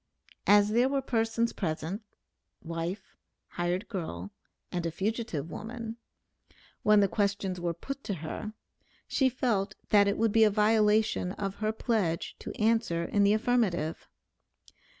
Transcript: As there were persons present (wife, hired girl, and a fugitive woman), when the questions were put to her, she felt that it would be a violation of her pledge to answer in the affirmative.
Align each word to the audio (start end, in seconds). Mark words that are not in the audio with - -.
As 0.47 0.69
there 0.69 0.89
were 0.89 1.03
persons 1.03 1.53
present 1.53 2.01
(wife, 2.63 3.15
hired 3.49 3.87
girl, 3.87 4.31
and 4.71 4.83
a 4.87 4.89
fugitive 4.89 5.51
woman), 5.51 5.97
when 6.81 7.01
the 7.01 7.07
questions 7.07 7.59
were 7.61 7.75
put 7.75 8.03
to 8.05 8.15
her, 8.15 8.53
she 9.07 9.29
felt 9.29 9.75
that 9.89 10.07
it 10.07 10.17
would 10.17 10.31
be 10.31 10.43
a 10.43 10.49
violation 10.49 11.33
of 11.33 11.57
her 11.61 11.71
pledge 11.71 12.35
to 12.39 12.51
answer 12.59 13.03
in 13.05 13.23
the 13.23 13.33
affirmative. 13.33 14.07